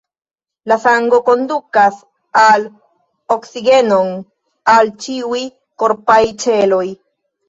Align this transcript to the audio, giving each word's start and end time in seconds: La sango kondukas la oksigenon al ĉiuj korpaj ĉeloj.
La 0.69 0.75
sango 0.83 1.17
kondukas 1.25 1.99
la 2.37 2.45
oksigenon 3.35 4.09
al 4.73 4.89
ĉiuj 5.05 5.43
korpaj 5.85 6.17
ĉeloj. 6.45 6.87